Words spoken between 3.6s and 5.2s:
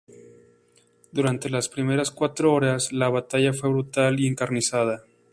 brutal y encarnizada.